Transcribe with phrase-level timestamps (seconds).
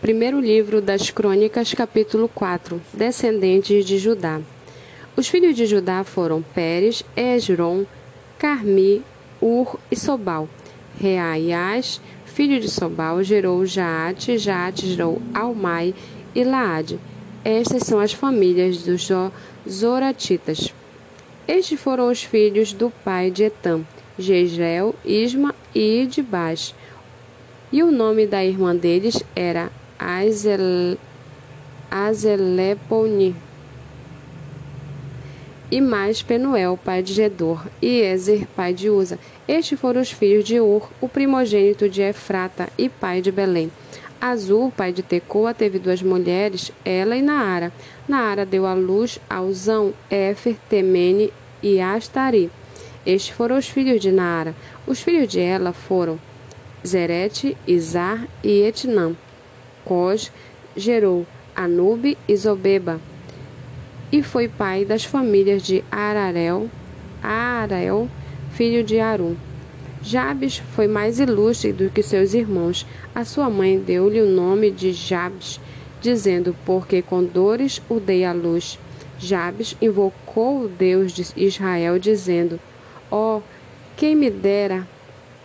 [0.00, 4.40] Primeiro livro das Crônicas, capítulo 4 Descendentes de Judá.
[5.16, 7.84] Os filhos de Judá foram Pérez, Esron,
[8.38, 9.02] Carmi,
[9.42, 10.48] Ur e Sobal.
[11.00, 15.92] Reaias, filho de Sobal, gerou Jaate, Jaate gerou Almai
[16.32, 17.00] e Laade.
[17.44, 19.08] Estas são as famílias dos
[19.68, 20.72] Zoratitas.
[21.48, 23.84] Estes foram os filhos do pai de Etam,
[24.16, 26.72] Jezreel, Isma e Idbás.
[27.72, 30.96] E o nome da irmã deles era Azel,
[31.90, 33.34] Azeleponi.
[35.70, 39.18] E mais Penuel, pai de Gedor, e Ezer, pai de Uza.
[39.46, 43.70] Estes foram os filhos de Ur, o primogênito de Efrata e pai de Belém.
[44.20, 47.72] Azul, pai de Tecoa, teve duas mulheres, ela e Naara.
[48.08, 52.50] Naara deu à luz a Uzão, Éfer, Temene e Astari.
[53.04, 54.54] Estes foram os filhos de Naara.
[54.86, 56.18] Os filhos de Ela foram
[56.86, 59.14] Zerete, Izar e Etnã.
[59.88, 60.30] Cos
[60.76, 63.00] gerou Anube e Zobeba,
[64.12, 66.68] e foi pai das famílias de Ararel,
[67.22, 68.06] Arel,
[68.52, 69.34] filho de Arum.
[70.02, 72.86] Jabes foi mais ilustre do que seus irmãos.
[73.14, 75.58] A sua mãe deu-lhe o nome de Jabes,
[76.00, 78.78] dizendo: Porque com dores o dei à luz.
[79.18, 82.60] Jabes invocou o Deus de Israel, dizendo:
[83.10, 83.42] Ó, oh,
[83.96, 84.86] quem me dera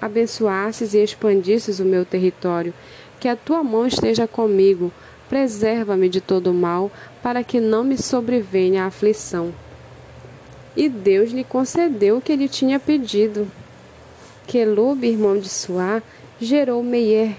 [0.00, 2.72] abençoasses e expandisses o meu território,
[3.18, 4.92] que a tua mão esteja comigo,
[5.28, 6.90] preserva-me de todo mal,
[7.22, 9.52] para que não me sobrevenha a aflição.
[10.76, 13.50] E Deus lhe concedeu o que ele tinha pedido.
[14.46, 16.02] Quelub, irmão de Suá,
[16.40, 17.36] gerou Meier.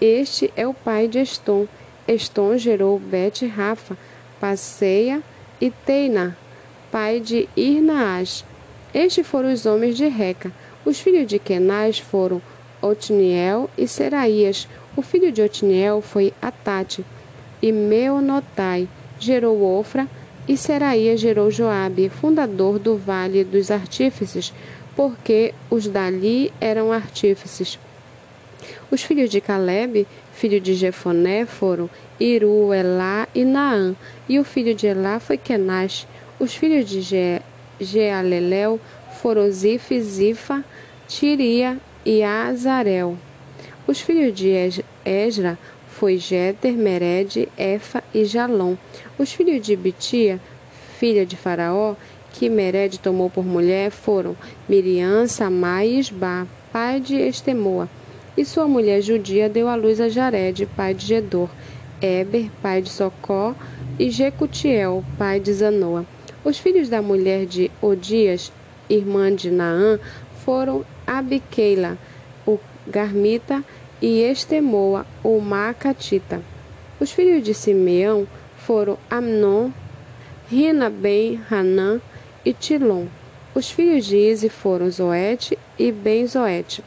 [0.00, 1.68] Este é o pai de Estom.
[2.08, 3.96] Estom gerou Bet Rafa,
[4.40, 5.22] Passeia
[5.60, 6.36] e Teina,
[6.90, 8.44] pai de Irnaás.
[8.92, 10.52] Estes foram os homens de Reca.
[10.84, 12.42] Os filhos de Kenaz foram
[12.82, 14.68] Otniel e Seraías.
[14.94, 17.04] O filho de Otniel foi Atate,
[17.62, 20.06] e Meonotai gerou Ofra,
[20.46, 24.52] e Seraías gerou Joabe, fundador do Vale dos Artífices,
[24.94, 27.78] porque os dali eram artífices.
[28.90, 31.88] Os filhos de Caleb, filho de Jefoné, foram
[32.20, 33.94] Iru, Elá e Naã,
[34.28, 36.06] e o filho de Elá foi Kenaz.
[36.38, 37.40] Os filhos de Je
[39.20, 40.64] foram Zif, Zifa,
[41.08, 43.16] Tiria e Azarel.
[43.86, 44.48] Os filhos de
[45.04, 48.76] Esra foi Jeter, Mered, Efa e Jalom.
[49.18, 50.40] Os filhos de Bitia,
[50.98, 51.96] filha de Faraó,
[52.32, 54.36] que Mered tomou por mulher, foram
[54.68, 57.88] Miriam, Samai e Isba, pai de Estemoa.
[58.36, 61.50] E sua mulher judia deu à luz a Jared, pai de Gedor,
[62.00, 63.54] Eber, pai de Socó,
[63.98, 66.06] e Jecutiel, pai de Zanoa.
[66.44, 68.50] Os filhos da mulher de Odias,
[68.88, 69.98] irmã de Naã,
[70.44, 71.98] foram Abiqueila,
[72.86, 73.64] Garmita,
[74.02, 76.42] e Estemoa, o Macatita.
[76.98, 78.26] Os filhos de Simeão
[78.56, 79.70] foram Amnon,
[80.50, 82.00] Rina ben Hanã
[82.44, 83.06] e Tilom.
[83.54, 86.82] Os filhos de Ize foram Zoete e ben Zoete.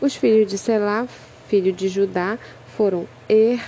[0.00, 1.06] Os filhos de Selá,
[1.48, 2.38] filho de Judá,
[2.76, 3.60] foram Er,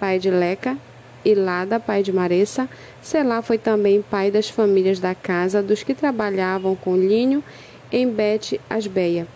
[0.00, 0.76] pai de Leca,
[1.24, 2.68] e Lada, pai de Maressa.
[3.00, 7.44] Selá foi também pai das famílias da casa dos que trabalhavam com linho
[7.92, 9.26] em Bet-Asbeia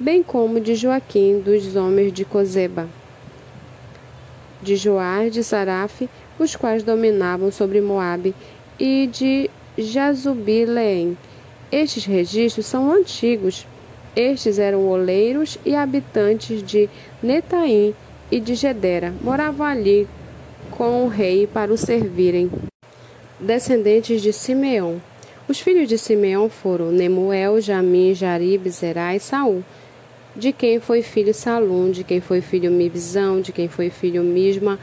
[0.00, 2.88] bem como de Joaquim dos homens de Cozeba,
[4.62, 8.34] de Joar de Saraf, os quais dominavam sobre Moabe,
[8.78, 11.18] e de Jazubileem.
[11.70, 13.66] Estes registros são antigos.
[14.14, 16.88] Estes eram oleiros e habitantes de
[17.22, 17.94] Netaim
[18.30, 19.12] e de Gedera.
[19.20, 20.08] Moravam ali
[20.70, 22.50] com o rei para o servirem.
[23.38, 25.00] Descendentes de Simeão.
[25.48, 29.64] Os filhos de Simeão foram Nemuel, Jamim, Jarib, Zerá e Saul
[30.38, 34.78] de quem foi filho Salum, de quem foi filho Mibzão, de quem foi filho Misma.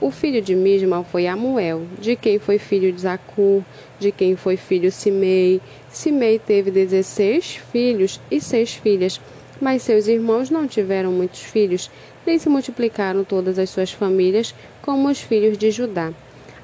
[0.00, 3.62] O filho de Misma foi Amuel, de quem foi filho de Zacur,
[4.00, 5.60] de quem foi filho Simei.
[5.88, 9.20] Simei teve dezesseis filhos e seis filhas,
[9.60, 11.88] mas seus irmãos não tiveram muitos filhos,
[12.26, 14.52] nem se multiplicaram todas as suas famílias
[14.82, 16.12] como os filhos de Judá.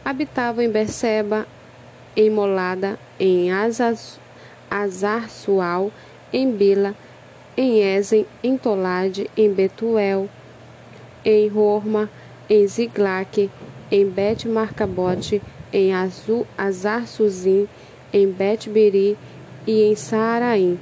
[0.04, 1.46] Habitavam em Berseba,
[2.16, 3.50] em Molada, em
[4.68, 5.92] Azar-Sual,
[6.32, 6.94] em Bila,
[7.56, 10.28] em Ezen, em Tolade, em Betuel,
[11.24, 12.10] em Horma,
[12.48, 13.50] em Ziglac,
[13.90, 15.92] em Bet-Marcabote, em
[16.56, 17.68] Azar-Suzim,
[18.12, 19.16] em Bet-Biri
[19.66, 20.78] e em Saaraim.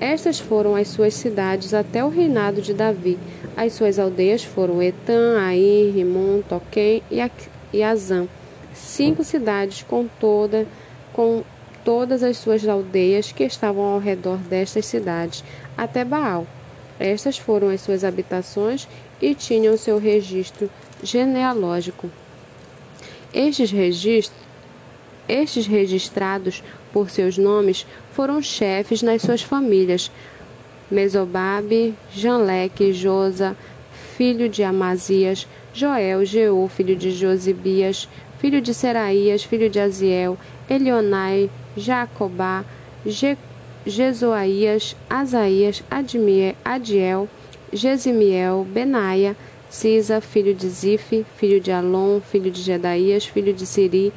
[0.00, 3.18] Estas foram as suas cidades até o reinado de Davi.
[3.56, 7.02] As suas aldeias foram Etam, Ain, Rimon, Toquém
[7.72, 8.28] e Azam.
[8.72, 10.66] Cinco cidades com toda
[11.12, 11.44] com
[11.84, 15.44] todas as suas aldeias que estavam ao redor destas cidades,
[15.76, 16.46] até Baal.
[16.98, 18.88] Estas foram as suas habitações
[19.20, 20.70] e tinham seu registro
[21.02, 22.10] genealógico.
[23.32, 24.44] Estes registros
[25.28, 26.62] estes registrados
[26.92, 30.10] por seus nomes foram chefes nas suas famílias:
[30.90, 33.56] Mesobabe, Janleque, Josa,
[34.16, 40.36] filho de Amazias, Joel, Jeú, filho de Josibias, filho de Seraías, filho de Aziel,
[40.68, 42.64] Elionai, Jacobá,
[43.06, 43.36] Je
[43.86, 47.28] Jezoaías, Asaías, Admiel, Adiel,
[47.72, 49.36] Gesimiel, Benaia,
[49.68, 54.12] Cisa, filho de Zife, filho de Alon, filho de Jedaías, filho de Siri,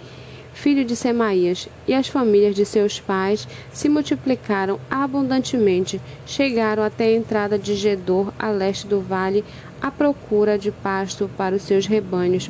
[0.53, 7.15] filho de Semaías, e as famílias de seus pais se multiplicaram abundantemente, chegaram até a
[7.15, 9.43] entrada de Gedor, a leste do vale,
[9.81, 12.49] à procura de pasto para os seus rebanhos.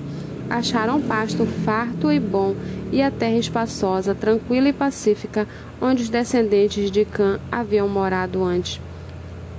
[0.49, 2.55] Acharam pasto farto e bom,
[2.91, 5.45] e a terra espaçosa, tranquila e pacífica,
[5.81, 8.79] onde os descendentes de Cã haviam morado antes.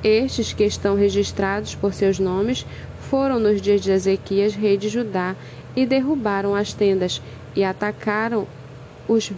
[0.03, 2.65] Estes que estão registrados por seus nomes
[3.11, 5.37] foram nos dias de Ezequias, rei de Judá,
[5.77, 7.21] e derrubaram as tendas
[7.55, 8.47] e atacaram
[9.07, 9.31] os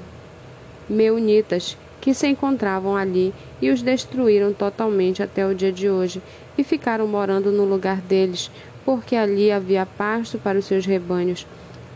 [0.88, 6.22] meunitas que se encontravam ali e os destruíram totalmente até o dia de hoje
[6.56, 8.50] e ficaram morando no lugar deles,
[8.84, 11.46] porque ali havia pasto para os seus rebanhos.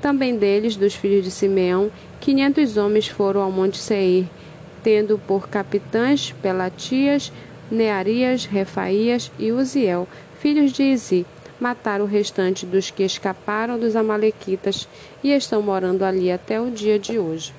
[0.01, 1.91] Também deles, dos filhos de Simeão,
[2.21, 4.27] quinhentos homens foram ao monte Seir,
[4.83, 7.33] tendo por capitães Pelatias,
[7.71, 10.07] Nearias, Refaías e Uziel,
[10.39, 11.27] filhos de Izi,
[11.59, 14.87] mataram o restante dos que escaparam dos Amalequitas
[15.23, 17.55] e estão morando ali até o dia de hoje.